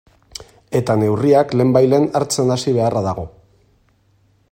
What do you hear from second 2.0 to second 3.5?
hartzen hasi beharra dago.